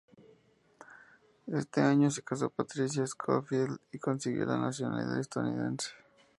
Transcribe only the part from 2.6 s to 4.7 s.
Patricia Scofield y consiguió así la